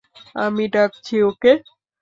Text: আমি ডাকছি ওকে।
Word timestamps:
আমি 0.35 0.63
ডাকছি 0.73 1.15
ওকে। 1.23 1.51